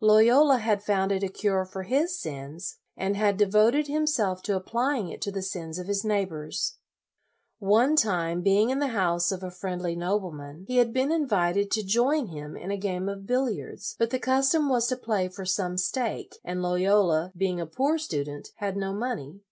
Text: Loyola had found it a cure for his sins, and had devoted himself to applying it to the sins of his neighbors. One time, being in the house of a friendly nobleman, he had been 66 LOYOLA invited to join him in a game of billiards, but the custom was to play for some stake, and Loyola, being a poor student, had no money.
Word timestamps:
Loyola 0.00 0.56
had 0.56 0.82
found 0.82 1.12
it 1.12 1.22
a 1.22 1.28
cure 1.28 1.66
for 1.66 1.82
his 1.82 2.18
sins, 2.18 2.78
and 2.96 3.14
had 3.14 3.36
devoted 3.36 3.88
himself 3.88 4.40
to 4.40 4.56
applying 4.56 5.10
it 5.10 5.20
to 5.20 5.30
the 5.30 5.42
sins 5.42 5.78
of 5.78 5.86
his 5.86 6.02
neighbors. 6.02 6.78
One 7.58 7.94
time, 7.94 8.40
being 8.40 8.70
in 8.70 8.78
the 8.78 8.86
house 8.86 9.30
of 9.30 9.42
a 9.42 9.50
friendly 9.50 9.94
nobleman, 9.94 10.64
he 10.66 10.78
had 10.78 10.94
been 10.94 11.10
66 11.10 11.12
LOYOLA 11.12 11.22
invited 11.44 11.70
to 11.72 11.82
join 11.82 12.26
him 12.28 12.56
in 12.56 12.70
a 12.70 12.78
game 12.78 13.06
of 13.06 13.26
billiards, 13.26 13.94
but 13.98 14.08
the 14.08 14.18
custom 14.18 14.70
was 14.70 14.86
to 14.88 14.96
play 14.96 15.28
for 15.28 15.44
some 15.44 15.76
stake, 15.76 16.38
and 16.42 16.62
Loyola, 16.62 17.30
being 17.36 17.60
a 17.60 17.66
poor 17.66 17.98
student, 17.98 18.48
had 18.56 18.78
no 18.78 18.94
money. 18.94 19.42